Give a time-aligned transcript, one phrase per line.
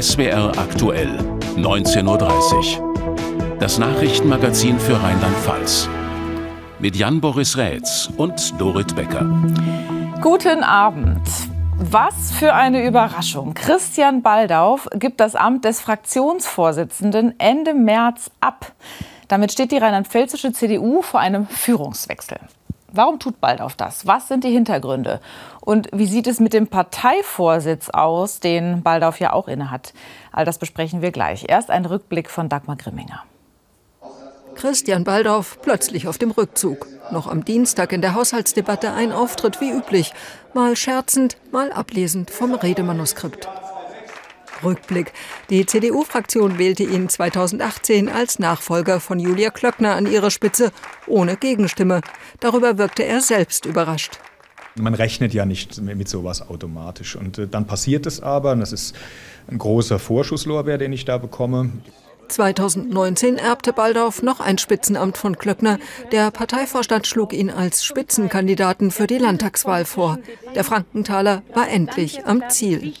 [0.00, 1.18] SWR aktuell,
[1.56, 3.58] 19.30 Uhr.
[3.58, 5.90] Das Nachrichtenmagazin für Rheinland-Pfalz.
[6.78, 9.26] Mit Jan-Boris Rätz und Dorit Becker.
[10.22, 11.20] Guten Abend.
[11.76, 13.52] Was für eine Überraschung.
[13.52, 18.72] Christian Baldauf gibt das Amt des Fraktionsvorsitzenden Ende März ab.
[19.28, 22.38] Damit steht die rheinland-pfälzische CDU vor einem Führungswechsel.
[22.92, 24.06] Warum tut Baldauf das?
[24.06, 25.20] Was sind die Hintergründe?
[25.70, 29.94] Und wie sieht es mit dem Parteivorsitz aus, den Baldauf ja auch innehat?
[30.32, 31.44] All das besprechen wir gleich.
[31.46, 33.22] Erst ein Rückblick von Dagmar Grimminger.
[34.56, 36.88] Christian Baldauf plötzlich auf dem Rückzug.
[37.12, 40.12] Noch am Dienstag in der Haushaltsdebatte ein Auftritt wie üblich,
[40.54, 43.48] mal scherzend, mal ablesend vom Redemanuskript.
[44.64, 45.12] Rückblick.
[45.50, 50.72] Die CDU-Fraktion wählte ihn 2018 als Nachfolger von Julia Klöckner an ihrer Spitze,
[51.06, 52.00] ohne Gegenstimme.
[52.40, 54.18] Darüber wirkte er selbst überrascht.
[54.76, 57.16] Man rechnet ja nicht mit sowas automatisch.
[57.16, 58.94] Und äh, dann passiert es aber, und das ist
[59.48, 61.70] ein großer Vorschusslorbeer, den ich da bekomme.
[62.30, 65.78] 2019 erbte Baldauf noch ein Spitzenamt von Klöckner.
[66.12, 70.18] Der Parteivorstand schlug ihn als Spitzenkandidaten für die Landtagswahl vor.
[70.54, 72.94] Der Frankenthaler war endlich am Ziel.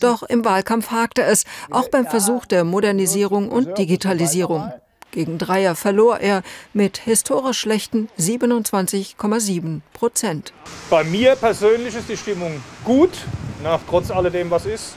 [0.00, 4.72] Doch im Wahlkampf hakte es, auch beim Versuch der Modernisierung und Digitalisierung.
[5.10, 10.52] Gegen Dreier verlor er mit historisch schlechten 27,7 Prozent.
[10.88, 13.10] Bei mir persönlich ist die Stimmung gut,
[13.62, 14.94] nach trotz alledem, was ist,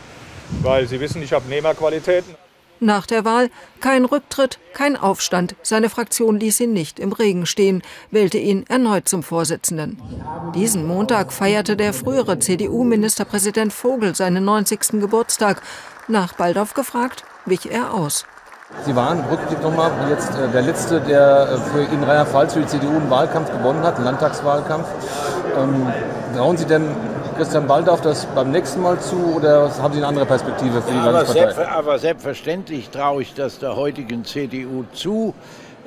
[0.62, 2.36] weil Sie wissen, ich habe Nehmerqualitäten.
[2.80, 5.56] Nach der Wahl kein Rücktritt, kein Aufstand.
[5.62, 10.02] Seine Fraktion ließ ihn nicht im Regen stehen, wählte ihn erneut zum Vorsitzenden.
[10.54, 15.00] Diesen Montag feierte der frühere CDU-Ministerpräsident Vogel seinen 90.
[15.00, 15.62] Geburtstag.
[16.10, 18.26] Nach Baldauf gefragt, wich er aus.
[18.86, 22.68] Sie waren, Rückblick nochmal, jetzt äh, der Letzte, der äh, für in Rheinland-Pfalz für die
[22.68, 24.88] CDU einen Wahlkampf gewonnen hat, einen Landtagswahlkampf.
[25.58, 25.88] Ähm,
[26.36, 26.84] trauen Sie denn
[27.38, 30.98] Christian Baldauf das beim nächsten Mal zu oder haben Sie eine andere Perspektive für die
[30.98, 31.44] ja, Landespartei?
[31.44, 35.34] Aber, selbst, aber selbstverständlich traue ich das der heutigen CDU zu.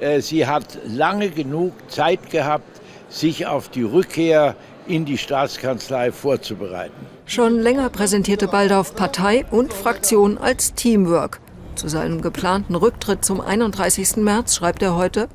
[0.00, 4.54] Äh, sie hat lange genug Zeit gehabt, sich auf die Rückkehr
[4.86, 6.94] in die Staatskanzlei vorzubereiten.
[7.26, 11.40] Schon länger präsentierte Baldauf Partei und Fraktion als Teamwork.
[11.76, 14.16] Zu seinem geplanten Rücktritt zum 31.
[14.16, 15.28] März schreibt er heute,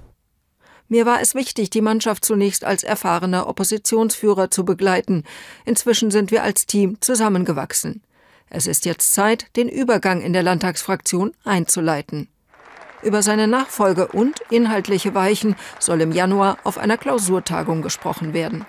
[0.88, 5.24] mir war es wichtig, die Mannschaft zunächst als erfahrener Oppositionsführer zu begleiten.
[5.66, 8.02] Inzwischen sind wir als Team zusammengewachsen.
[8.50, 12.28] Es ist jetzt Zeit, den Übergang in der Landtagsfraktion einzuleiten.
[13.04, 18.66] Über seine Nachfolge und inhaltliche Weichen soll im Januar auf einer Klausurtagung gesprochen werden.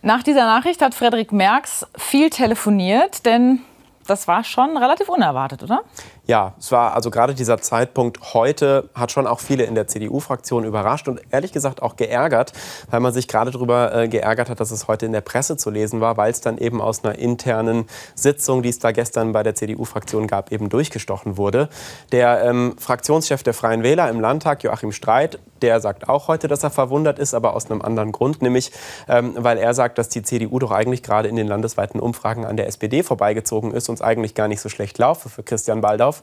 [0.00, 3.60] Nach dieser Nachricht hat Frederik Merks viel telefoniert, denn
[4.08, 5.82] das war schon relativ unerwartet, oder?
[6.28, 10.64] Ja, es war also gerade dieser Zeitpunkt heute hat schon auch viele in der CDU-Fraktion
[10.64, 12.52] überrascht und ehrlich gesagt auch geärgert,
[12.90, 15.70] weil man sich gerade darüber äh, geärgert hat, dass es heute in der Presse zu
[15.70, 19.42] lesen war, weil es dann eben aus einer internen Sitzung, die es da gestern bei
[19.42, 21.70] der CDU-Fraktion gab, eben durchgestochen wurde.
[22.12, 26.62] Der ähm, Fraktionschef der Freien Wähler im Landtag, Joachim Streit, der sagt auch heute, dass
[26.62, 28.70] er verwundert ist, aber aus einem anderen Grund, nämlich
[29.08, 32.58] ähm, weil er sagt, dass die CDU doch eigentlich gerade in den landesweiten Umfragen an
[32.58, 36.17] der SPD vorbeigezogen ist und es eigentlich gar nicht so schlecht laufe für Christian Baldauf.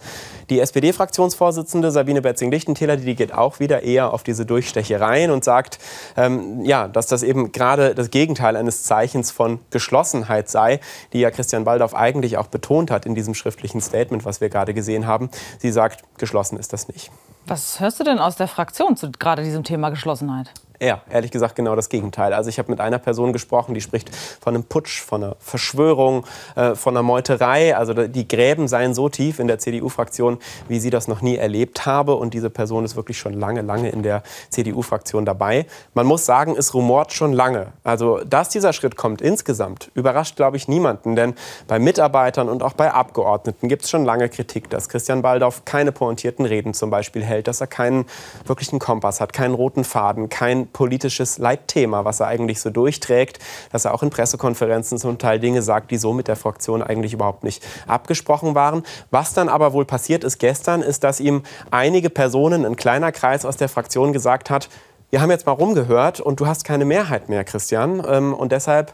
[0.50, 5.80] Die SPD-Fraktionsvorsitzende Sabine Betzing-Lichtentäler, die geht auch wieder eher auf diese Durchstechereien und sagt,
[6.18, 10.80] ähm, ja, dass das eben gerade das Gegenteil eines Zeichens von Geschlossenheit sei,
[11.14, 14.74] die ja Christian Baldauf eigentlich auch betont hat in diesem schriftlichen Statement, was wir gerade
[14.74, 15.30] gesehen haben.
[15.60, 17.12] Sie sagt, geschlossen ist das nicht.
[17.48, 20.52] Was hörst du denn aus der Fraktion zu gerade diesem Thema Geschlossenheit?
[20.80, 22.34] Ja, ehrlich gesagt genau das Gegenteil.
[22.34, 26.25] Also ich habe mit einer Person gesprochen, die spricht von einem Putsch, von einer Verschwörung,
[26.56, 27.75] äh, von einer Meuterei.
[27.75, 30.38] Also die Gräben seien so tief in der CDU-Fraktion,
[30.68, 32.16] wie sie das noch nie erlebt habe.
[32.16, 35.66] Und diese Person ist wirklich schon lange, lange in der CDU-Fraktion dabei.
[35.94, 37.68] Man muss sagen, es rumort schon lange.
[37.84, 41.16] Also dass dieser Schritt kommt insgesamt, überrascht, glaube ich, niemanden.
[41.16, 41.35] Denn
[41.67, 45.91] bei Mitarbeitern und auch bei Abgeordneten gibt es schon lange Kritik, dass Christian Baldauf keine
[45.91, 48.05] pointierten Reden zum Beispiel hält, dass er keinen
[48.46, 53.40] wirklichen Kompass hat, keinen roten Faden, kein politisches Leitthema, was er eigentlich so durchträgt,
[53.72, 57.14] dass er auch in Pressekonferenzen zum Teil Dinge sagt, die so mit der Fraktion eigentlich
[57.14, 58.84] überhaupt nicht abgesprochen waren.
[59.12, 63.46] Was dann aber wohl passiert ist gestern, ist, dass ihm einige Personen, ein kleiner Kreis
[63.46, 64.70] aus der Fraktion gesagt hat,
[65.12, 68.03] wir haben jetzt mal rumgehört und du hast keine Mehrheit mehr, Christian.
[68.06, 68.94] Ähm, und deshalb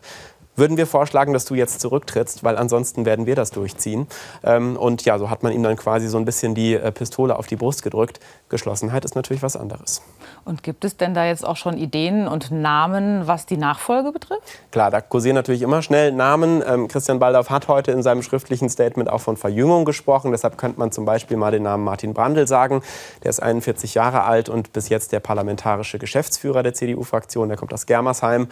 [0.56, 4.08] würden wir vorschlagen, dass du jetzt zurücktrittst, weil ansonsten werden wir das durchziehen.
[4.44, 7.38] Ähm, und ja, so hat man ihm dann quasi so ein bisschen die äh, Pistole
[7.38, 8.20] auf die Brust gedrückt.
[8.50, 10.02] Geschlossenheit ist natürlich was anderes.
[10.44, 14.42] Und gibt es denn da jetzt auch schon Ideen und Namen, was die Nachfolge betrifft?
[14.72, 16.64] Klar, da kursieren natürlich immer schnell Namen.
[16.66, 20.32] Ähm, Christian Baldauf hat heute in seinem schriftlichen Statement auch von Verjüngung gesprochen.
[20.32, 22.82] Deshalb könnte man zum Beispiel mal den Namen Martin Brandl sagen.
[23.24, 27.48] Der ist 41 Jahre alt und bis jetzt der parlamentarische Geschäftsführer der CDU-Fraktion.
[27.48, 28.48] Der kommt aus Germersheim.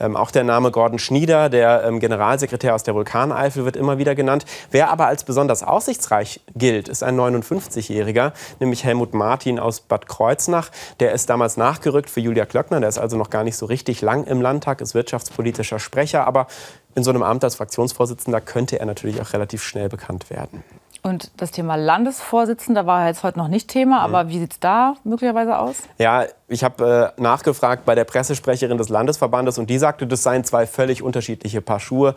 [0.00, 4.14] Ähm, auch der Name Gordon Schnieder Der ähm, Generalsekretär aus der Vulkaneifel, wird immer wieder
[4.14, 4.44] genannt.
[4.70, 10.70] Wer aber als besonders aussichtsreich gilt, ist ein 59-Jähriger, nämlich Helmut Martin aus Bad Kreuznach.
[11.00, 12.80] Der ist damals nachgerückt für Julia Klöckner.
[12.80, 16.26] Der ist also noch gar nicht so richtig lang im Landtag, ist wirtschaftspolitischer Sprecher.
[16.26, 16.46] Aber
[16.94, 20.62] in so einem Amt als Fraktionsvorsitzender könnte er natürlich auch relativ schnell bekannt werden.
[21.06, 24.94] Und das Thema Landesvorsitzender war jetzt heute noch nicht Thema, aber wie sieht es da
[25.04, 25.76] möglicherweise aus?
[25.98, 30.44] Ja, ich habe äh, nachgefragt bei der Pressesprecherin des Landesverbandes und die sagte, das seien
[30.44, 32.14] zwei völlig unterschiedliche Paar Schuhe.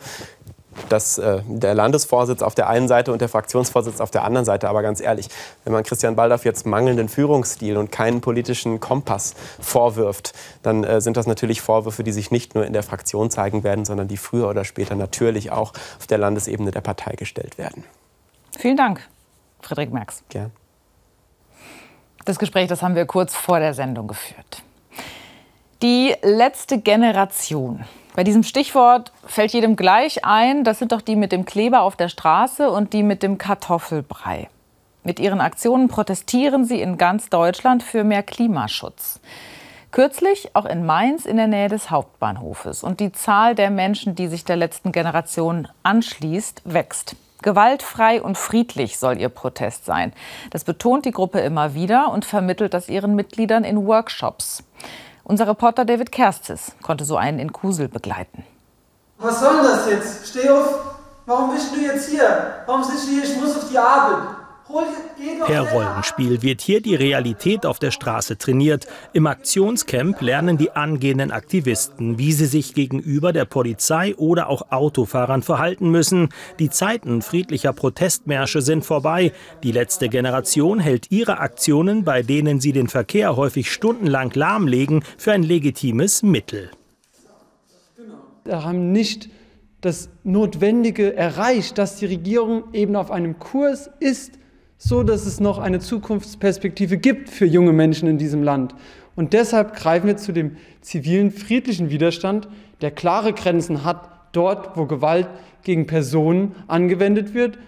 [0.88, 4.70] Das, äh, der Landesvorsitz auf der einen Seite und der Fraktionsvorsitz auf der anderen Seite.
[4.70, 5.28] Aber ganz ehrlich,
[5.64, 10.32] wenn man Christian Baldauf jetzt mangelnden Führungsstil und keinen politischen Kompass vorwirft,
[10.62, 13.84] dann äh, sind das natürlich Vorwürfe, die sich nicht nur in der Fraktion zeigen werden,
[13.84, 17.84] sondern die früher oder später natürlich auch auf der Landesebene der Partei gestellt werden.
[18.58, 19.08] Vielen Dank,
[19.60, 20.24] Friedrich Merx.
[20.30, 20.50] Gern.
[22.24, 24.64] Das Gespräch, das haben wir kurz vor der Sendung geführt.
[25.80, 27.84] Die letzte Generation.
[28.16, 31.94] Bei diesem Stichwort fällt jedem gleich ein, das sind doch die mit dem Kleber auf
[31.94, 34.48] der Straße und die mit dem Kartoffelbrei.
[35.04, 39.20] Mit ihren Aktionen protestieren sie in ganz Deutschland für mehr Klimaschutz.
[39.92, 42.82] Kürzlich auch in Mainz in der Nähe des Hauptbahnhofes.
[42.82, 47.14] Und die Zahl der Menschen, die sich der letzten Generation anschließt, wächst.
[47.42, 50.12] Gewaltfrei und friedlich soll ihr Protest sein.
[50.50, 54.64] Das betont die Gruppe immer wieder und vermittelt das ihren Mitgliedern in Workshops.
[55.24, 58.44] Unser Reporter David Kerstis konnte so einen in Kusel begleiten.
[59.18, 60.28] Was soll das jetzt?
[60.28, 60.96] Steh auf!
[61.26, 62.62] Warum bist du jetzt hier?
[62.64, 63.24] Warum sitzt du hier?
[63.24, 64.47] Ich muss auf die Arbeit.
[65.46, 68.86] Per Rollenspiel wird hier die Realität auf der Straße trainiert.
[69.14, 75.42] Im Aktionscamp lernen die angehenden Aktivisten, wie sie sich gegenüber der Polizei oder auch Autofahrern
[75.42, 76.28] verhalten müssen.
[76.58, 79.32] Die Zeiten friedlicher Protestmärsche sind vorbei.
[79.62, 85.32] Die letzte Generation hält ihre Aktionen, bei denen sie den Verkehr häufig stundenlang lahmlegen, für
[85.32, 86.70] ein legitimes Mittel.
[88.44, 89.30] Wir haben nicht
[89.80, 94.32] das Notwendige erreicht, dass die Regierung eben auf einem Kurs ist,
[94.78, 98.74] so dass es noch eine Zukunftsperspektive gibt für junge Menschen in diesem Land.
[99.16, 102.48] Und deshalb greifen wir zu dem zivilen, friedlichen Widerstand,
[102.80, 105.28] der klare Grenzen hat, dort, wo Gewalt
[105.64, 107.58] gegen Personen angewendet wird.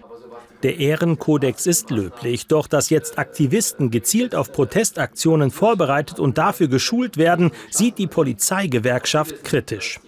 [0.63, 7.17] Der Ehrenkodex ist löblich, doch dass jetzt Aktivisten gezielt auf Protestaktionen vorbereitet und dafür geschult
[7.17, 9.99] werden, sieht die Polizeigewerkschaft kritisch.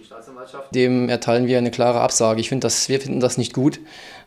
[0.74, 2.40] Dem erteilen wir eine klare Absage.
[2.40, 3.80] Ich finde, wir finden das nicht gut.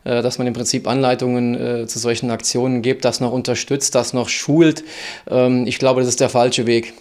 [0.04, 4.12] Äh, dass man im Prinzip Anleitungen äh, zu solchen Aktionen gibt, das noch unterstützt, das
[4.12, 4.84] noch schult.
[5.28, 6.94] Ähm, ich glaube, das ist der falsche Weg.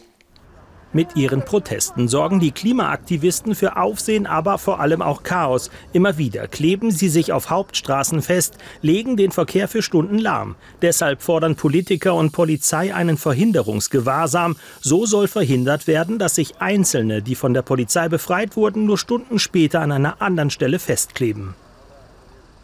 [0.94, 5.70] Mit ihren Protesten sorgen die Klimaaktivisten für Aufsehen, aber vor allem auch Chaos.
[5.94, 10.56] Immer wieder kleben sie sich auf Hauptstraßen fest, legen den Verkehr für Stunden lahm.
[10.82, 14.56] Deshalb fordern Politiker und Polizei einen Verhinderungsgewahrsam.
[14.80, 19.40] So soll verhindert werden, dass sich Einzelne, die von der Polizei befreit wurden, nur Stunden
[19.40, 21.56] später an einer anderen Stelle festkleben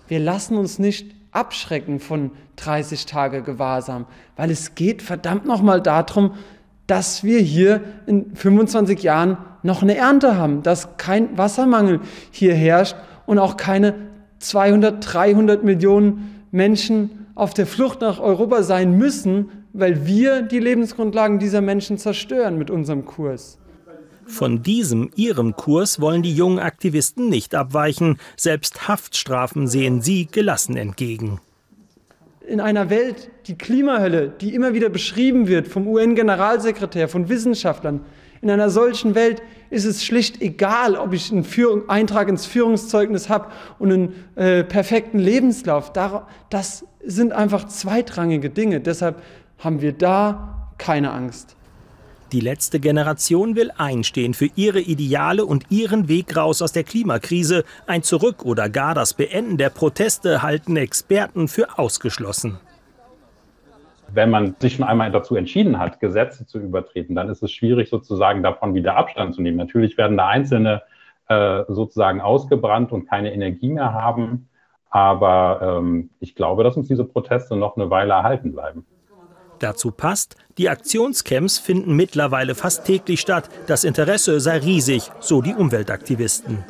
[0.07, 4.05] wir lassen uns nicht abschrecken von 30 Tage Gewahrsam,
[4.35, 6.35] weil es geht verdammt nochmal darum,
[6.87, 12.01] dass wir hier in 25 Jahren noch eine Ernte haben, dass kein Wassermangel
[12.31, 12.95] hier herrscht
[13.25, 13.95] und auch keine
[14.39, 21.39] 200, 300 Millionen Menschen auf der Flucht nach Europa sein müssen, weil wir die Lebensgrundlagen
[21.39, 23.57] dieser Menschen zerstören mit unserem Kurs.
[24.25, 28.17] Von diesem ihrem Kurs wollen die jungen Aktivisten nicht abweichen.
[28.37, 31.39] Selbst Haftstrafen sehen sie gelassen entgegen.
[32.45, 38.01] In einer Welt, die Klimahölle, die immer wieder beschrieben wird vom UN-Generalsekretär, von Wissenschaftlern,
[38.43, 43.29] in einer solchen Welt ist es schlicht egal, ob ich einen Führung, Eintrag ins Führungszeugnis
[43.29, 43.47] habe
[43.79, 45.93] und einen äh, perfekten Lebenslauf.
[46.49, 48.81] Das sind einfach zweitrangige Dinge.
[48.81, 49.21] Deshalb
[49.59, 51.55] haben wir da keine Angst.
[52.33, 57.63] Die letzte Generation will einstehen für ihre Ideale und ihren Weg raus aus der Klimakrise.
[57.85, 62.57] Ein Zurück oder gar das Beenden der Proteste halten Experten für ausgeschlossen.
[64.11, 67.91] Wenn man sich schon einmal dazu entschieden hat, Gesetze zu übertreten, dann ist es schwierig,
[67.91, 69.57] sozusagen davon wieder Abstand zu nehmen.
[69.57, 70.81] Natürlich werden da Einzelne
[71.27, 74.49] äh, sozusagen ausgebrannt und keine Energie mehr haben.
[74.89, 78.87] Aber ähm, ich glaube, dass uns diese Proteste noch eine Weile erhalten bleiben.
[79.63, 83.49] Dazu passt, die Aktionscamps finden mittlerweile fast täglich statt.
[83.65, 86.65] Das Interesse sei riesig, so die Umweltaktivisten.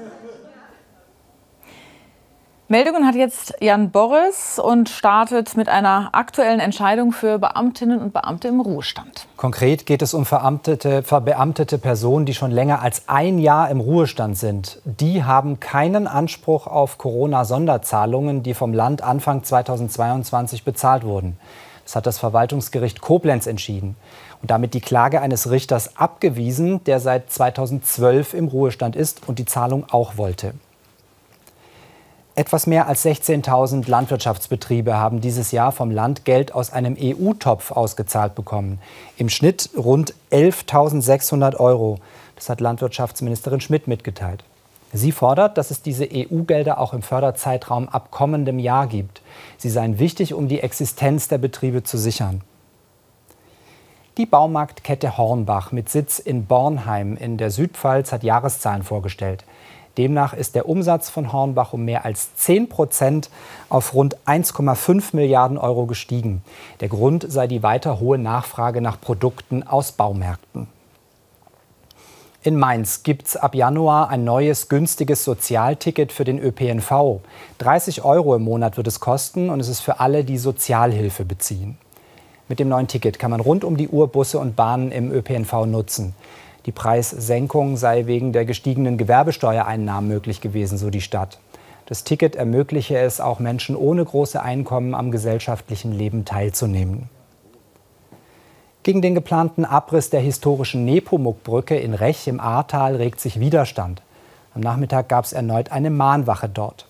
[2.67, 8.47] Meldungen hat jetzt Jan Boris und startet mit einer aktuellen Entscheidung für Beamtinnen und Beamte
[8.47, 9.27] im Ruhestand.
[9.37, 14.37] Konkret geht es um verbeamtete, verbeamtete Personen, die schon länger als ein Jahr im Ruhestand
[14.37, 14.81] sind.
[14.85, 21.37] Die haben keinen Anspruch auf Corona-Sonderzahlungen, die vom Land Anfang 2022 bezahlt wurden.
[21.83, 23.95] Das hat das Verwaltungsgericht Koblenz entschieden
[24.41, 29.45] und damit die Klage eines Richters abgewiesen, der seit 2012 im Ruhestand ist und die
[29.45, 30.53] Zahlung auch wollte.
[32.35, 38.33] Etwas mehr als 16.000 Landwirtschaftsbetriebe haben dieses Jahr vom Land Geld aus einem EU-Topf ausgezahlt
[38.33, 38.79] bekommen.
[39.17, 41.99] Im Schnitt rund 11.600 Euro.
[42.35, 44.43] Das hat Landwirtschaftsministerin Schmidt mitgeteilt.
[44.93, 49.21] Sie fordert, dass es diese EU-Gelder auch im Förderzeitraum ab kommendem Jahr gibt.
[49.57, 52.41] Sie seien wichtig, um die Existenz der Betriebe zu sichern.
[54.17, 59.43] Die Baumarktkette Hornbach mit Sitz in Bornheim in der Südpfalz hat Jahreszahlen vorgestellt.
[59.97, 63.31] Demnach ist der Umsatz von Hornbach um mehr als 10 Prozent
[63.69, 66.43] auf rund 1,5 Milliarden Euro gestiegen.
[66.79, 70.67] Der Grund sei die weiter hohe Nachfrage nach Produkten aus Baumärkten.
[72.45, 77.21] In Mainz gibt es ab Januar ein neues günstiges Sozialticket für den ÖPNV.
[77.59, 81.77] 30 Euro im Monat wird es kosten und es ist für alle, die Sozialhilfe beziehen.
[82.49, 85.65] Mit dem neuen Ticket kann man rund um die Uhr Busse und Bahnen im ÖPNV
[85.67, 86.15] nutzen.
[86.65, 91.39] Die Preissenkung sei wegen der gestiegenen Gewerbesteuereinnahmen möglich gewesen, so die Stadt.
[91.85, 97.07] Das Ticket ermögliche es auch Menschen ohne große Einkommen am gesellschaftlichen Leben teilzunehmen.
[98.83, 104.01] Gegen den geplanten Abriss der historischen Nepomuk-Brücke in Rech im Ahrtal regt sich Widerstand.
[104.53, 106.85] Am Nachmittag gab es erneut eine Mahnwache dort.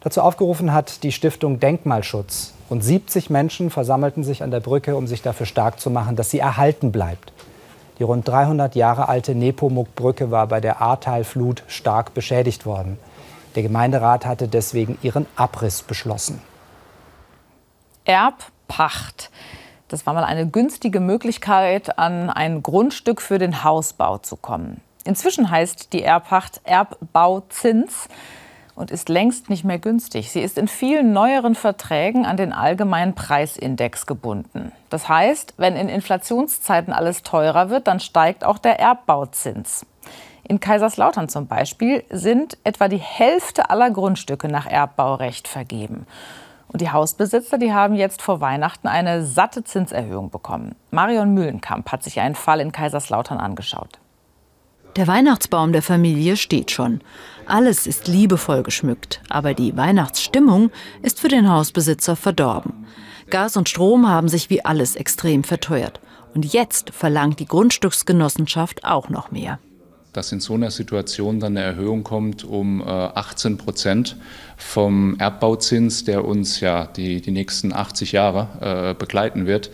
[0.00, 2.54] Dazu aufgerufen hat die Stiftung Denkmalschutz.
[2.68, 6.30] Rund 70 Menschen versammelten sich an der Brücke, um sich dafür stark zu machen, dass
[6.30, 7.32] sie erhalten bleibt.
[8.00, 12.98] Die rund 300 Jahre alte Nepomuk-Brücke war bei der Ahrtalflut stark beschädigt worden.
[13.54, 16.42] Der Gemeinderat hatte deswegen ihren Abriss beschlossen.
[18.04, 19.30] Erbpacht.
[19.88, 24.80] Das war mal eine günstige Möglichkeit, an ein Grundstück für den Hausbau zu kommen.
[25.04, 28.08] Inzwischen heißt die Erbpacht Erbbauzins
[28.74, 30.30] und ist längst nicht mehr günstig.
[30.30, 34.70] Sie ist in vielen neueren Verträgen an den allgemeinen Preisindex gebunden.
[34.90, 39.86] Das heißt, wenn in Inflationszeiten alles teurer wird, dann steigt auch der Erbbauzins.
[40.44, 46.06] In Kaiserslautern zum Beispiel sind etwa die Hälfte aller Grundstücke nach Erbbaurecht vergeben.
[46.68, 50.74] Und die Hausbesitzer, die haben jetzt vor Weihnachten eine satte Zinserhöhung bekommen.
[50.90, 53.98] Marion Mühlenkamp hat sich einen Fall in Kaiserslautern angeschaut.
[54.96, 57.00] Der Weihnachtsbaum der Familie steht schon.
[57.46, 60.70] Alles ist liebevoll geschmückt, aber die Weihnachtsstimmung
[61.02, 62.86] ist für den Hausbesitzer verdorben.
[63.30, 66.00] Gas und Strom haben sich wie alles extrem verteuert.
[66.34, 69.58] Und jetzt verlangt die Grundstücksgenossenschaft auch noch mehr.
[70.12, 74.16] Dass in so einer Situation dann eine Erhöhung kommt um 18 Prozent
[74.56, 78.48] vom Erbbauzins, der uns ja die, die nächsten 80 Jahre
[78.90, 79.70] äh, begleiten wird,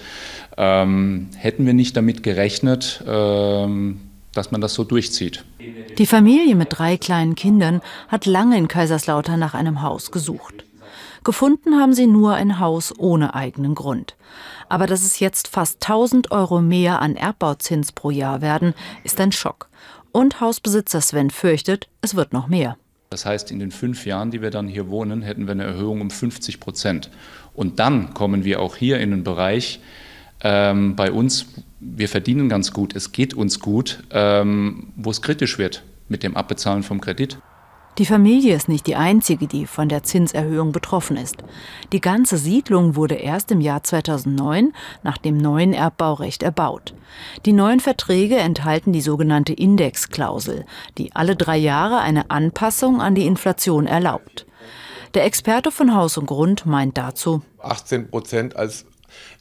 [0.57, 4.01] ähm, hätten wir nicht damit gerechnet, ähm,
[4.33, 5.45] dass man das so durchzieht.
[5.99, 10.65] Die Familie mit drei kleinen Kindern hat lange in Kaiserslautern nach einem Haus gesucht.
[11.25, 14.15] Gefunden haben sie nur ein Haus ohne eigenen Grund.
[14.69, 18.75] Aber dass es jetzt fast 1000 Euro mehr an Erbbauzins pro Jahr werden,
[19.05, 19.69] ist ein Schock.
[20.15, 22.77] Und Hausbesitzer Sven fürchtet, es wird noch mehr.
[23.11, 26.01] Das heißt, in den fünf Jahren, die wir dann hier wohnen, hätten wir eine Erhöhung
[26.01, 27.11] um 50 Prozent.
[27.53, 29.81] Und dann kommen wir auch hier in den Bereich,
[30.41, 31.47] ähm, bei uns,
[31.81, 36.37] wir verdienen ganz gut, es geht uns gut, ähm, wo es kritisch wird mit dem
[36.37, 37.39] Abbezahlen vom Kredit.
[37.99, 41.37] Die Familie ist nicht die einzige, die von der Zinserhöhung betroffen ist.
[41.93, 44.73] Die ganze Siedlung wurde erst im Jahr 2009
[45.05, 46.95] nach dem neuen Erbbaurecht erbaut.
[47.47, 50.67] Die neuen Verträge enthalten die sogenannte Indexklausel,
[50.99, 54.45] die alle drei Jahre eine Anpassung an die Inflation erlaubt.
[55.15, 58.87] Der Experte von Haus und Grund meint dazu 18 Prozent als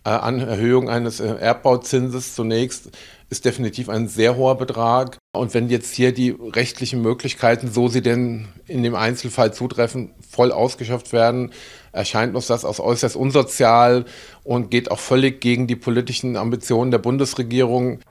[0.05, 2.91] äh, an Erhöhung eines äh, Erbbauzinses zunächst
[3.33, 5.17] ist definitiv ein sehr hoher Betrag.
[5.35, 10.51] Und wenn jetzt hier die rechtlichen Möglichkeiten, so sie denn in dem Einzelfall zutreffen, voll
[10.51, 11.51] ausgeschöpft werden,
[11.91, 14.05] erscheint uns das als äußerst unsozial
[14.43, 18.01] und geht auch völlig gegen die politischen Ambitionen der Bundesregierung.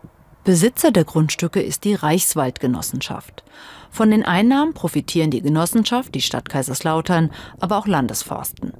[0.42, 3.44] Besitzer der Grundstücke ist die Reichswaldgenossenschaft.
[3.92, 7.30] Von den Einnahmen profitieren die Genossenschaft, die Stadt Kaiserslautern,
[7.60, 8.72] aber auch Landesforsten.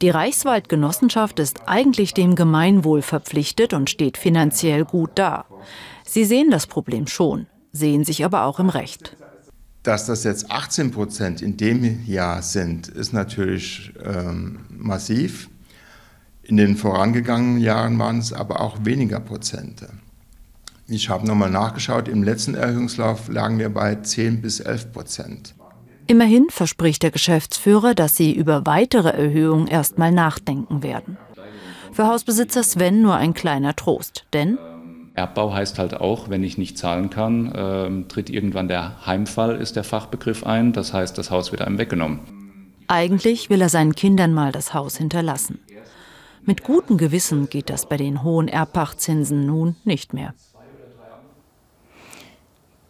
[0.00, 5.46] Die Reichswaldgenossenschaft ist eigentlich dem Gemeinwohl verpflichtet und steht finanziell gut da.
[6.06, 9.16] Sie sehen das Problem schon, sehen sich aber auch im Recht.
[9.82, 15.50] Dass das jetzt 18 Prozent in dem Jahr sind, ist natürlich ähm, massiv.
[16.44, 19.88] In den vorangegangenen Jahren waren es aber auch weniger Prozente.
[20.92, 25.54] Ich habe nochmal nachgeschaut, im letzten Erhöhungslauf lagen wir bei 10 bis 11 Prozent.
[26.06, 31.16] Immerhin verspricht der Geschäftsführer, dass sie über weitere Erhöhungen erstmal nachdenken werden.
[31.92, 34.58] Für Hausbesitzer Sven nur ein kleiner Trost, denn
[35.14, 39.76] Erbbau heißt halt auch, wenn ich nicht zahlen kann, äh, tritt irgendwann der Heimfall, ist
[39.76, 40.74] der Fachbegriff ein.
[40.74, 42.20] Das heißt, das Haus wird einem weggenommen.
[42.86, 45.58] Eigentlich will er seinen Kindern mal das Haus hinterlassen.
[46.44, 50.34] Mit gutem Gewissen geht das bei den hohen Erbpachtzinsen nun nicht mehr.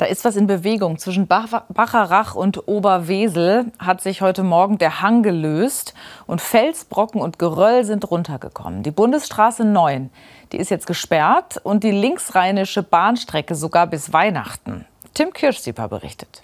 [0.03, 0.99] Da ist was in Bewegung.
[0.99, 5.95] Zwischen Bacharach und Oberwesel hat sich heute Morgen der Hang gelöst
[6.27, 8.83] und Felsbrocken und Geröll sind runtergekommen.
[8.83, 10.11] Die Bundesstraße 9,
[10.51, 14.87] die ist jetzt gesperrt und die linksrheinische Bahnstrecke sogar bis Weihnachten.
[15.15, 16.43] Tim Kirschsieper berichtet.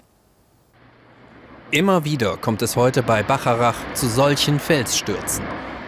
[1.69, 5.43] Immer wieder kommt es heute bei Bacharach zu solchen Felsstürzen.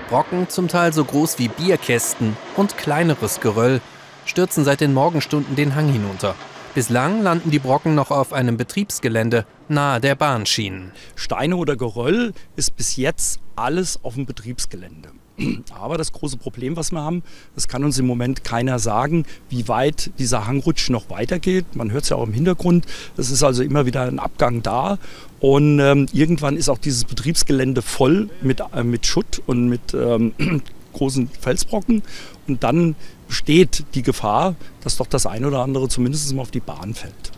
[0.10, 3.80] Brocken, zum Teil so groß wie Bierkästen und kleineres Geröll,
[4.26, 6.36] stürzen seit den Morgenstunden den Hang hinunter.
[6.74, 10.94] Bislang landen die Brocken noch auf einem Betriebsgelände nahe der Bahnschienen.
[11.16, 15.10] Steine oder Geröll ist bis jetzt alles auf dem Betriebsgelände.
[15.78, 17.24] Aber das große Problem, was wir haben,
[17.56, 21.76] das kann uns im Moment keiner sagen, wie weit dieser Hangrutsch noch weitergeht.
[21.76, 22.86] Man hört es ja auch im Hintergrund.
[23.18, 24.98] Es ist also immer wieder ein Abgang da.
[25.42, 30.34] Und ähm, irgendwann ist auch dieses Betriebsgelände voll mit, äh, mit Schutt und mit ähm,
[30.94, 32.02] großen Felsbrocken.
[32.48, 32.96] Und dann
[33.32, 37.32] besteht die Gefahr, dass doch das ein oder andere zumindest mal auf die Bahn fällt.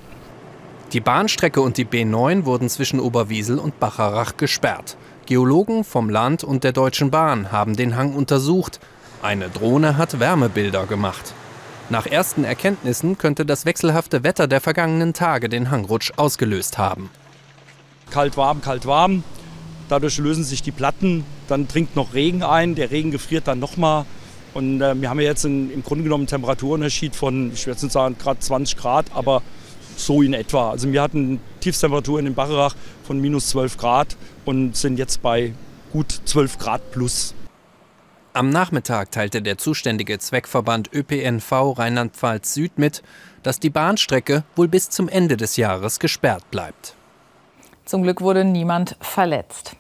[0.91, 4.97] Die Bahnstrecke und die B9 wurden zwischen Oberwiesel und Bacharach gesperrt.
[5.27, 8.79] Geologen vom Land und der Deutschen Bahn haben den Hang untersucht.
[9.21, 11.35] Eine Drohne hat Wärmebilder gemacht.
[11.91, 17.11] Nach ersten Erkenntnissen könnte das wechselhafte Wetter der vergangenen Tage den Hangrutsch ausgelöst haben.
[18.09, 19.23] Kalt, warm, kalt, warm.
[19.89, 21.23] Dadurch lösen sich die Platten.
[21.47, 22.73] Dann dringt noch Regen ein.
[22.73, 24.07] Der Regen gefriert dann nochmal.
[24.53, 27.77] Und äh, wir haben ja jetzt einen, im Grunde genommen einen Temperaturunterschied von, ich werde
[27.77, 29.41] jetzt nicht sagen, gerade 20 Grad, aber
[29.95, 30.71] so in etwa.
[30.71, 35.53] Also wir hatten Tiefstemperaturen in Bacharach von minus 12 Grad und sind jetzt bei
[35.91, 37.33] gut 12 Grad plus.
[38.33, 43.03] Am Nachmittag teilte der zuständige Zweckverband ÖPNV Rheinland-Pfalz Süd mit,
[43.43, 46.95] dass die Bahnstrecke wohl bis zum Ende des Jahres gesperrt bleibt.
[47.85, 49.75] Zum Glück wurde niemand verletzt.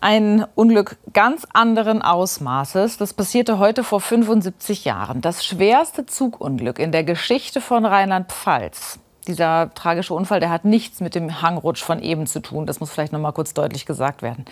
[0.00, 2.98] Ein Unglück ganz anderen Ausmaßes.
[2.98, 5.20] Das passierte heute vor 75 Jahren.
[5.20, 9.00] Das schwerste Zugunglück in der Geschichte von Rheinland-Pfalz.
[9.26, 12.64] Dieser tragische Unfall, der hat nichts mit dem Hangrutsch von eben zu tun.
[12.64, 14.44] Das muss vielleicht noch mal kurz deutlich gesagt werden.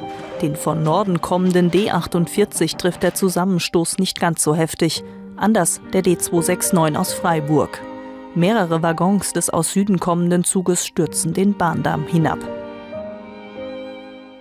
[0.41, 5.03] Den von Norden kommenden D48 trifft der Zusammenstoß nicht ganz so heftig.
[5.35, 7.81] Anders der D269 aus Freiburg.
[8.35, 12.39] Mehrere Waggons des aus Süden kommenden Zuges stürzen den Bahndamm hinab.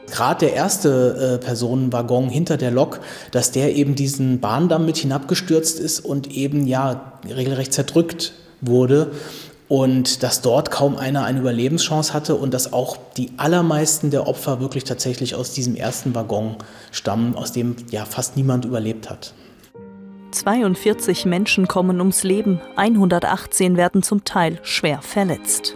[0.09, 3.01] Gerade der erste äh, Personenwaggon hinter der Lok,
[3.33, 9.11] dass der eben diesen Bahndamm mit hinabgestürzt ist und eben ja regelrecht zerdrückt wurde
[9.73, 14.61] und dass dort kaum einer eine Überlebenschance hatte und dass auch die allermeisten der Opfer
[14.61, 16.57] wirklich tatsächlich aus diesem ersten Waggon
[16.91, 19.33] stammen, aus dem ja fast niemand überlebt hat.
[20.31, 25.75] 42 Menschen kommen ums Leben, 118 werden zum Teil schwer verletzt.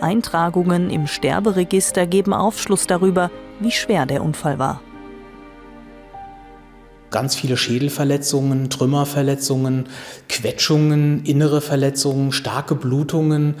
[0.00, 4.80] Eintragungen im Sterberegister geben Aufschluss darüber, wie schwer der Unfall war
[7.10, 9.86] ganz viele Schädelverletzungen, Trümmerverletzungen,
[10.28, 13.54] Quetschungen, innere Verletzungen, starke Blutungen,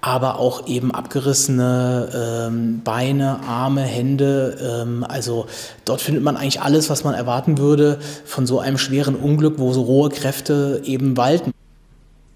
[0.00, 4.82] aber auch eben abgerissene ähm, Beine, Arme, Hände.
[4.82, 5.46] Ähm, also
[5.84, 9.72] dort findet man eigentlich alles, was man erwarten würde von so einem schweren Unglück, wo
[9.72, 11.52] so rohe Kräfte eben walten.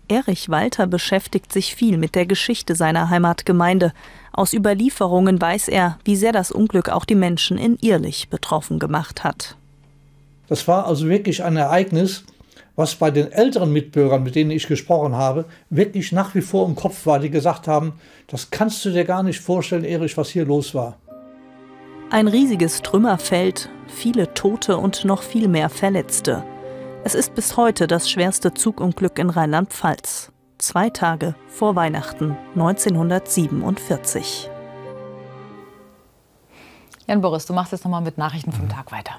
[0.08, 3.92] Erich Walter beschäftigt sich viel mit der Geschichte seiner Heimatgemeinde.
[4.32, 9.24] Aus Überlieferungen weiß er, wie sehr das Unglück auch die Menschen in Irlich betroffen gemacht
[9.24, 9.56] hat.
[10.52, 12.24] Das war also wirklich ein Ereignis,
[12.76, 16.74] was bei den älteren Mitbürgern, mit denen ich gesprochen habe, wirklich nach wie vor im
[16.74, 17.94] Kopf war, die gesagt haben,
[18.26, 20.98] das kannst du dir gar nicht vorstellen, Erich, was hier los war.
[22.10, 26.44] Ein riesiges Trümmerfeld, viele Tote und noch viel mehr Verletzte.
[27.02, 30.32] Es ist bis heute das schwerste Zugunglück in Rheinland-Pfalz.
[30.58, 34.50] Zwei Tage vor Weihnachten 1947.
[37.06, 39.14] Jan Boris, du machst jetzt noch mal mit Nachrichten vom Tag weiter.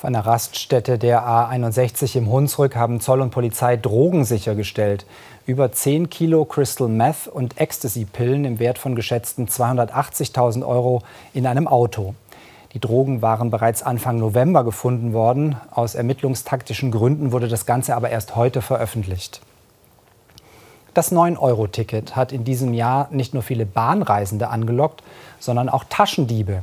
[0.00, 5.04] Auf einer Raststätte der A61 im Hunsrück haben Zoll und Polizei Drogen sichergestellt.
[5.44, 11.02] Über 10 Kilo Crystal Meth und Ecstasy-Pillen im Wert von geschätzten 280.000 Euro
[11.34, 12.14] in einem Auto.
[12.72, 15.56] Die Drogen waren bereits Anfang November gefunden worden.
[15.70, 19.42] Aus ermittlungstaktischen Gründen wurde das Ganze aber erst heute veröffentlicht.
[20.94, 25.02] Das 9-Euro-Ticket hat in diesem Jahr nicht nur viele Bahnreisende angelockt,
[25.38, 26.62] sondern auch Taschendiebe.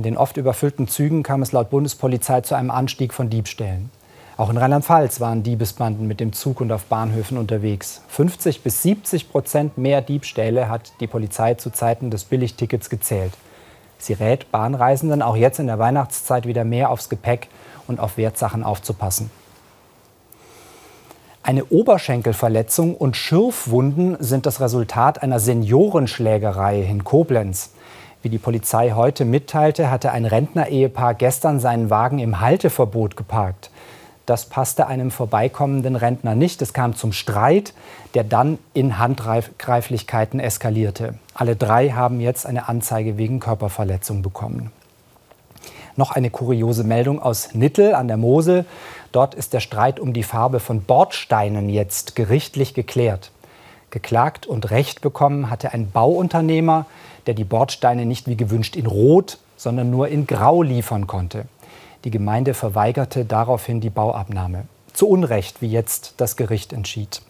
[0.00, 3.90] In den oft überfüllten Zügen kam es laut Bundespolizei zu einem Anstieg von Diebstählen.
[4.38, 8.00] Auch in Rheinland-Pfalz waren Diebesbanden mit dem Zug und auf Bahnhöfen unterwegs.
[8.08, 13.34] 50 bis 70 Prozent mehr Diebstähle hat die Polizei zu Zeiten des Billigtickets gezählt.
[13.98, 17.48] Sie rät Bahnreisenden auch jetzt in der Weihnachtszeit wieder mehr aufs Gepäck
[17.86, 19.30] und auf Wertsachen aufzupassen.
[21.42, 27.72] Eine Oberschenkelverletzung und Schürfwunden sind das Resultat einer Seniorenschlägerei in Koblenz.
[28.22, 33.70] Wie die Polizei heute mitteilte, hatte ein Rentner-Ehepaar gestern seinen Wagen im Halteverbot geparkt.
[34.26, 36.60] Das passte einem vorbeikommenden Rentner nicht.
[36.60, 37.72] Es kam zum Streit,
[38.12, 41.14] der dann in Handgreiflichkeiten eskalierte.
[41.34, 44.70] Alle drei haben jetzt eine Anzeige wegen Körperverletzung bekommen.
[45.96, 48.66] Noch eine kuriose Meldung aus Nittel an der Mosel.
[49.12, 53.32] Dort ist der Streit um die Farbe von Bordsteinen jetzt gerichtlich geklärt.
[53.90, 56.86] Geklagt und Recht bekommen hatte ein Bauunternehmer,
[57.26, 61.44] der die Bordsteine nicht wie gewünscht in Rot, sondern nur in Grau liefern konnte.
[62.04, 64.64] Die Gemeinde verweigerte daraufhin die Bauabnahme.
[64.94, 67.22] Zu Unrecht, wie jetzt das Gericht entschied.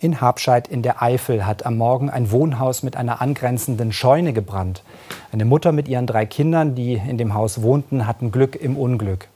[0.00, 4.82] In Habscheid in der Eifel hat am Morgen ein Wohnhaus mit einer angrenzenden Scheune gebrannt.
[5.30, 9.28] Eine Mutter mit ihren drei Kindern, die in dem Haus wohnten, hatten Glück im Unglück.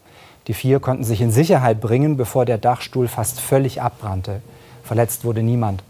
[0.48, 4.42] Die vier konnten sich in Sicherheit bringen, bevor der Dachstuhl fast völlig abbrannte.
[4.82, 5.84] Verletzt wurde niemand.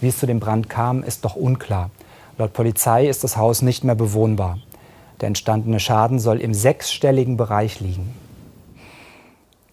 [0.00, 1.90] Wie es zu dem Brand kam, ist doch unklar.
[2.38, 4.58] Laut Polizei ist das Haus nicht mehr bewohnbar.
[5.20, 8.14] Der entstandene Schaden soll im sechsstelligen Bereich liegen.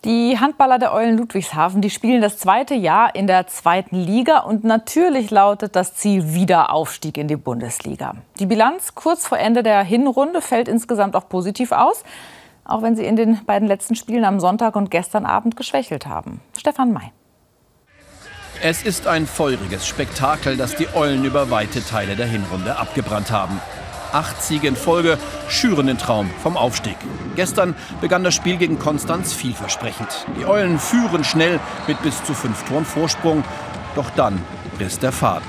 [0.06, 4.64] Die Handballer der Eulen Ludwigshafen, die spielen das zweite Jahr in der zweiten Liga und
[4.64, 8.16] natürlich lautet das Ziel Wiederaufstieg in die Bundesliga.
[8.40, 12.04] Die Bilanz kurz vor Ende der Hinrunde fällt insgesamt auch positiv aus,
[12.64, 16.40] auch wenn sie in den beiden letzten Spielen am Sonntag und gestern Abend geschwächelt haben.
[16.58, 17.12] Stefan May.
[18.62, 23.62] Es ist ein feuriges Spektakel, das die Eulen über weite Teile der Hinrunde abgebrannt haben.
[24.12, 25.18] Acht Siege in Folge
[25.48, 26.98] schüren den Traum vom Aufstieg.
[27.38, 30.26] Gestern begann das Spiel gegen Konstanz vielversprechend.
[30.38, 33.46] Die Eulen führen schnell mit bis zu fünf Toren Vorsprung.
[33.96, 34.42] Doch dann
[34.78, 35.48] riss der Faden.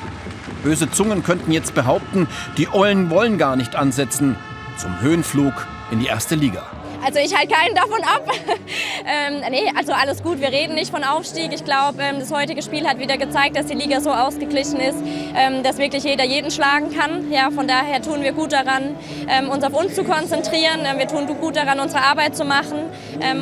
[0.62, 4.36] Böse Zungen könnten jetzt behaupten, die Eulen wollen gar nicht ansetzen
[4.76, 6.62] zum Höhenflug in die erste Liga.
[7.04, 8.30] Also ich halte keinen davon ab.
[9.06, 11.52] ähm, nee, also alles gut, wir reden nicht von Aufstieg.
[11.52, 14.98] Ich glaube, ähm, das heutige Spiel hat wieder gezeigt, dass die Liga so ausgeglichen ist,
[15.34, 17.30] ähm, dass wirklich jeder jeden schlagen kann.
[17.30, 18.96] Ja, von daher tun wir gut daran,
[19.28, 20.80] ähm, uns auf uns zu konzentrieren.
[20.96, 22.78] Wir tun gut daran, unsere Arbeit zu machen.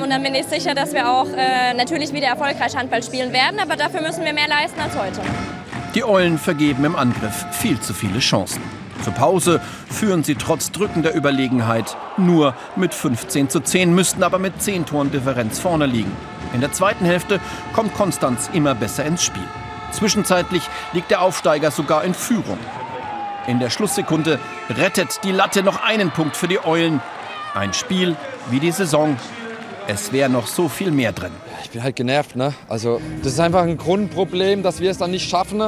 [0.02, 3.58] Und dann bin ich sicher, dass wir auch äh, natürlich wieder erfolgreich Handball spielen werden.
[3.60, 5.20] Aber dafür müssen wir mehr leisten als heute.
[5.94, 8.77] Die Eulen vergeben im Angriff viel zu viele Chancen.
[9.02, 14.60] Zur Pause führen sie trotz drückender Überlegenheit nur mit 15 zu 10, müssten aber mit
[14.60, 16.12] 10 Toren Differenz vorne liegen.
[16.52, 17.40] In der zweiten Hälfte
[17.72, 19.46] kommt Konstanz immer besser ins Spiel.
[19.92, 22.58] Zwischenzeitlich liegt der Aufsteiger sogar in Führung.
[23.46, 27.00] In der Schlusssekunde rettet die Latte noch einen Punkt für die Eulen.
[27.54, 28.16] Ein Spiel
[28.50, 29.16] wie die Saison.
[29.86, 31.32] Es wäre noch so viel mehr drin.
[31.64, 32.36] Ich bin halt genervt.
[32.36, 32.52] Ne?
[32.68, 35.62] Also, das ist einfach ein Grundproblem, dass wir es dann nicht schaffen,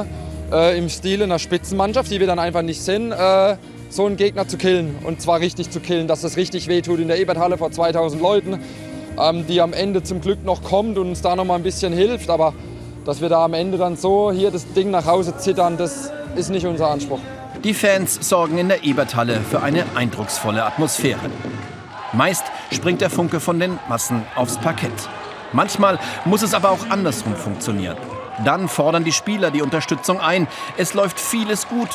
[0.51, 3.55] äh, im Stil einer Spitzenmannschaft, die wir dann einfach nicht sind, äh,
[3.89, 4.95] so einen Gegner zu killen.
[5.03, 8.59] Und zwar richtig zu killen, dass das richtig wehtut in der Eberthalle vor 2000 Leuten,
[9.19, 11.93] ähm, die am Ende zum Glück noch kommt und uns da noch mal ein bisschen
[11.93, 12.29] hilft.
[12.29, 12.53] Aber
[13.05, 16.49] dass wir da am Ende dann so hier das Ding nach Hause zittern, das ist
[16.49, 17.19] nicht unser Anspruch.
[17.63, 21.19] Die Fans sorgen in der Eberthalle für eine eindrucksvolle Atmosphäre.
[22.13, 24.91] Meist springt der Funke von den Massen aufs Parkett.
[25.53, 27.97] Manchmal muss es aber auch andersrum funktionieren.
[28.45, 30.47] Dann fordern die Spieler die Unterstützung ein.
[30.77, 31.89] Es läuft vieles gut.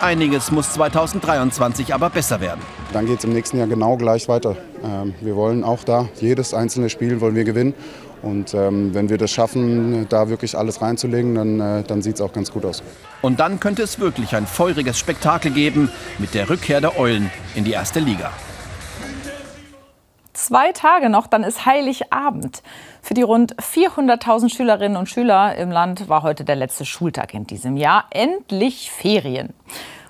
[0.00, 2.60] Einiges muss 2023 aber besser werden.
[2.92, 4.56] Dann geht es im nächsten Jahr genau gleich weiter.
[4.84, 7.74] Ähm, wir wollen auch da jedes einzelne Spiel wollen wir gewinnen.
[8.22, 12.20] Und ähm, wenn wir das schaffen, da wirklich alles reinzulegen, dann, äh, dann sieht es
[12.20, 12.82] auch ganz gut aus.
[13.22, 17.64] Und dann könnte es wirklich ein feuriges Spektakel geben mit der Rückkehr der Eulen in
[17.64, 18.32] die erste Liga.
[20.36, 22.62] Zwei Tage noch, dann ist Heiligabend.
[23.00, 27.46] Für die rund 400.000 Schülerinnen und Schüler im Land war heute der letzte Schultag in
[27.46, 28.04] diesem Jahr.
[28.10, 29.54] Endlich Ferien.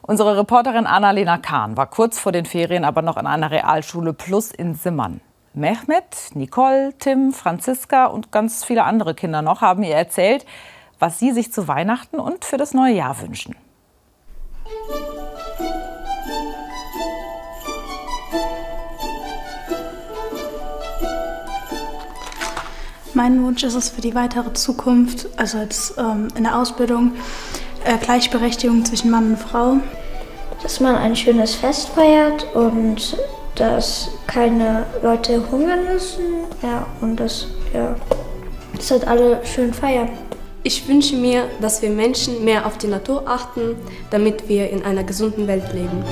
[0.03, 4.51] Unsere Reporterin Annalena Kahn war kurz vor den Ferien aber noch in einer Realschule Plus
[4.51, 5.21] in Simmern.
[5.55, 10.45] Mehmet, Nicole, Tim, Franziska und ganz viele andere Kinder noch haben ihr erzählt,
[10.99, 13.55] was sie sich zu Weihnachten und für das neue Jahr wünschen.
[23.17, 27.13] Mein Wunsch ist es für die weitere Zukunft, also jetzt ähm, in der Ausbildung,
[27.87, 29.79] äh, Gleichberechtigung zwischen Mann und Frau.
[30.63, 33.17] Dass man ein schönes Fest feiert und
[33.55, 36.25] dass keine Leute hungern müssen.
[36.63, 37.97] Ja, und dass, ja,
[38.75, 40.11] dass halt alle schön feiern.
[40.63, 43.77] Ich wünsche mir, dass wir Menschen mehr auf die Natur achten,
[44.11, 46.05] damit wir in einer gesunden Welt leben.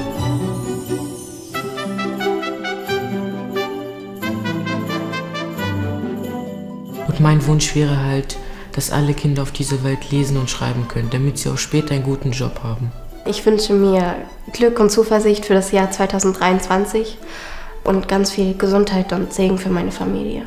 [7.25, 8.37] Mein Wunsch wäre halt,
[8.73, 12.05] dass alle Kinder auf dieser Welt lesen und schreiben können, damit sie auch später einen
[12.05, 12.93] guten Job haben.
[13.25, 14.15] Ich wünsche mir
[14.53, 17.17] Glück und Zuversicht für das Jahr 2023
[17.83, 20.43] und ganz viel Gesundheit und Segen für meine Familie.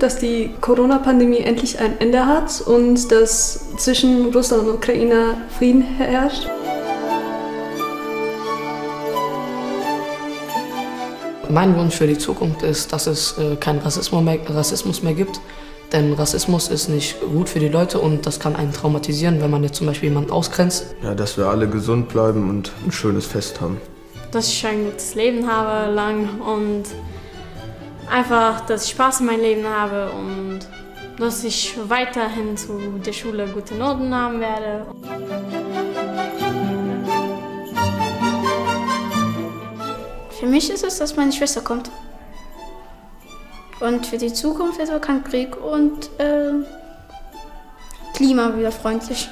[0.00, 6.48] Dass die Corona-Pandemie endlich ein Ende hat und dass zwischen Russland und Ukraine Frieden herrscht.
[11.48, 15.40] Mein Wunsch für die Zukunft ist, dass es äh, keinen Rassismus mehr, Rassismus mehr gibt.
[15.92, 19.62] Denn Rassismus ist nicht gut für die Leute und das kann einen traumatisieren, wenn man
[19.62, 20.94] jetzt zum Beispiel jemanden ausgrenzt.
[21.02, 23.80] Ja, dass wir alle gesund bleiben und ein schönes Fest haben.
[24.32, 26.84] Dass ich ein gutes Leben habe lang und
[28.10, 30.60] einfach, dass ich Spaß in meinem Leben habe und
[31.18, 34.86] dass ich weiterhin zu der Schule gute Noten haben werde.
[40.38, 41.90] Für mich ist es, dass meine Schwester kommt.
[43.80, 46.52] Und für die Zukunft ist auch kein Krieg und äh,
[48.14, 49.28] Klima wieder freundlich.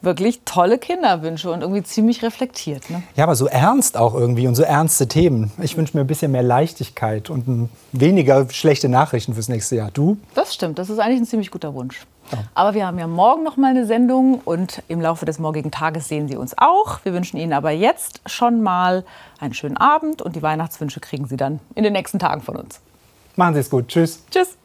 [0.00, 2.88] Wirklich tolle Kinderwünsche und irgendwie ziemlich reflektiert.
[2.88, 3.02] Ne?
[3.16, 5.50] Ja, aber so ernst auch irgendwie und so ernste Themen.
[5.60, 9.90] Ich wünsche mir ein bisschen mehr Leichtigkeit und weniger schlechte Nachrichten fürs nächste Jahr.
[9.90, 10.16] Du?
[10.34, 12.06] Das stimmt, das ist eigentlich ein ziemlich guter Wunsch.
[12.54, 16.08] Aber wir haben ja morgen noch mal eine Sendung und im Laufe des morgigen Tages
[16.08, 17.00] sehen Sie uns auch.
[17.04, 19.04] Wir wünschen Ihnen aber jetzt schon mal
[19.40, 22.80] einen schönen Abend und die Weihnachtswünsche kriegen Sie dann in den nächsten Tagen von uns.
[23.36, 23.88] Machen Sie es gut.
[23.88, 24.22] Tschüss.
[24.30, 24.56] Tschüss.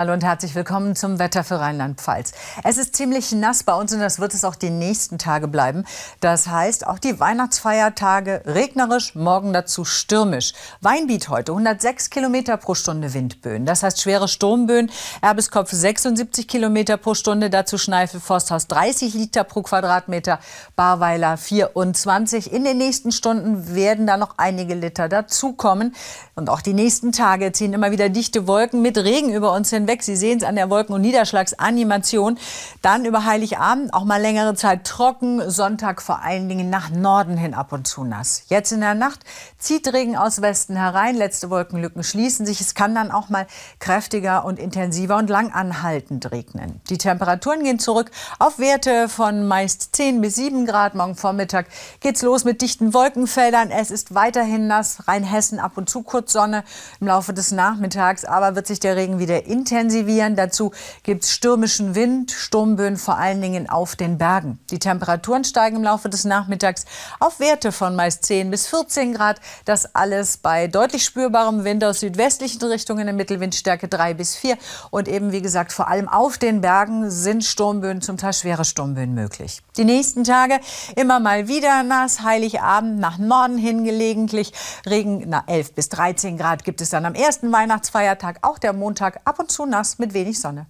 [0.00, 2.32] Hallo und herzlich willkommen zum Wetter für Rheinland-Pfalz.
[2.64, 5.84] Es ist ziemlich nass bei uns und das wird es auch die nächsten Tage bleiben.
[6.20, 10.54] Das heißt, auch die Weihnachtsfeiertage regnerisch, morgen dazu stürmisch.
[10.80, 13.66] Weinbiet heute 106 Kilometer pro Stunde Windböen.
[13.66, 14.90] Das heißt schwere Sturmböen.
[15.20, 20.38] Erbeskopf 76 Kilometer pro Stunde, dazu Schneifel Forsthaus 30 Liter pro Quadratmeter,
[20.76, 22.50] Barweiler 24.
[22.50, 25.94] In den nächsten Stunden werden da noch einige Liter dazukommen.
[26.36, 29.89] Und auch die nächsten Tage ziehen immer wieder dichte Wolken mit Regen über uns hinweg.
[29.98, 32.38] Sie sehen es an der Wolken- und Niederschlagsanimation.
[32.80, 35.50] Dann über Heiligabend auch mal längere Zeit trocken.
[35.50, 38.44] Sonntag vor allen Dingen nach Norden hin ab und zu nass.
[38.46, 39.20] Jetzt in der Nacht
[39.58, 41.16] zieht Regen aus Westen herein.
[41.16, 42.60] Letzte Wolkenlücken schließen sich.
[42.60, 43.46] Es kann dann auch mal
[43.80, 46.80] kräftiger und intensiver und lang anhaltend regnen.
[46.88, 50.94] Die Temperaturen gehen zurück auf Werte von meist 10 bis 7 Grad.
[50.94, 51.66] Morgen Vormittag
[51.98, 53.72] geht's los mit dichten Wolkenfeldern.
[53.72, 55.08] Es ist weiterhin nass.
[55.08, 56.62] Rheinhessen ab und zu kurz Sonne
[57.00, 58.24] im Laufe des Nachmittags.
[58.24, 60.36] Aber wird sich der Regen wieder intensivieren intensivieren.
[60.36, 64.58] Dazu gibt es stürmischen Wind, Sturmböen vor allen Dingen auf den Bergen.
[64.70, 66.84] Die Temperaturen steigen im Laufe des Nachmittags
[67.18, 69.40] auf Werte von meist 10 bis 14 Grad.
[69.64, 74.56] Das alles bei deutlich spürbarem Wind aus südwestlichen Richtungen in Mittelwindstärke 3 bis 4.
[74.90, 79.14] Und eben, wie gesagt, vor allem auf den Bergen sind Sturmböen, zum Teil schwere Sturmböen
[79.14, 79.62] möglich.
[79.76, 80.60] Die nächsten Tage
[80.96, 84.52] immer mal wieder nass, Heiligabend nach Norden hin gelegentlich.
[84.86, 89.20] Regen na 11 bis 13 Grad gibt es dann am ersten Weihnachtsfeiertag, auch der Montag
[89.24, 90.66] ab und zu nass mit wenig Sonne.